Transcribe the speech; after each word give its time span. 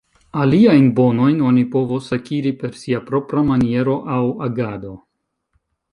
Aliajn 0.43 0.87
bonojn 0.99 1.43
oni 1.49 1.65
povos 1.75 2.09
akiri 2.17 2.53
per 2.63 2.73
sia 2.85 3.03
propra 3.11 3.47
maniero 3.51 3.95
aŭ 4.17 4.21
agado. 4.51 4.99